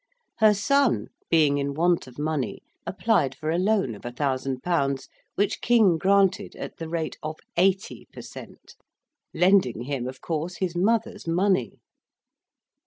Her 0.39 0.55
son 0.55 1.09
being 1.29 1.59
in 1.59 1.75
want 1.75 2.07
of 2.07 2.17
money 2.17 2.63
applied 2.87 3.35
for 3.35 3.51
a 3.51 3.59
loan 3.59 3.93
of 3.93 4.03
a 4.03 4.11
thousand 4.11 4.63
pounds, 4.63 5.07
which 5.35 5.61
King 5.61 5.99
granted 5.99 6.55
at 6.55 6.77
the 6.77 6.89
rate 6.89 7.17
of 7.21 7.37
80 7.55 8.07
per 8.11 8.21
cent.; 8.23 8.73
lending 9.31 9.83
him 9.83 10.07
of 10.07 10.19
course 10.19 10.55
his 10.57 10.75
mother's 10.75 11.27
money. 11.27 11.81